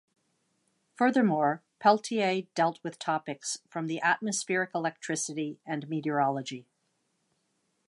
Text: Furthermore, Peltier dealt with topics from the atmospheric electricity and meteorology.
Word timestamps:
Furthermore, 0.95 1.61
Peltier 1.77 2.47
dealt 2.55 2.79
with 2.83 2.97
topics 2.97 3.59
from 3.69 3.85
the 3.85 4.01
atmospheric 4.01 4.71
electricity 4.73 5.59
and 5.63 5.87
meteorology. 5.87 6.65